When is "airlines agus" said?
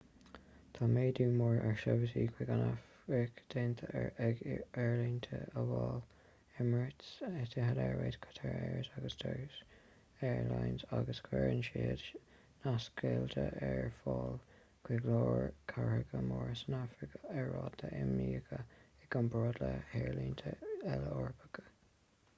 10.31-11.21